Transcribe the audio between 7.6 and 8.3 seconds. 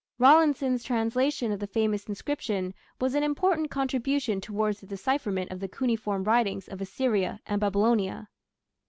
Babylonia.